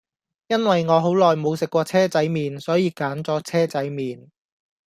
[0.47, 4.29] 因為我好耐無食過車仔麵,所以揀左車仔麵